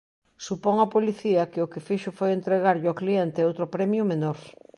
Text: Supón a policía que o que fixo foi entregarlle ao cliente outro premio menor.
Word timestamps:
Supón 0.45 0.75
a 0.85 0.91
policía 0.95 1.49
que 1.51 1.59
o 1.65 1.69
que 1.71 1.85
fixo 1.87 2.11
foi 2.19 2.29
entregarlle 2.33 2.87
ao 2.89 2.99
cliente 3.01 3.45
outro 3.49 3.65
premio 3.75 4.09
menor. 4.11 4.37